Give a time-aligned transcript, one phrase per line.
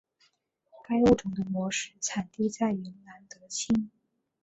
[0.83, 3.91] 该物种的模式产地在云南德钦。